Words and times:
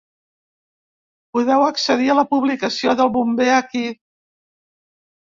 Podeu 1.37 1.67
accedir 1.67 2.09
a 2.15 2.17
la 2.23 2.25
publicació 2.33 2.99
del 3.03 3.15
bomber 3.21 3.49
aquí. 3.63 3.89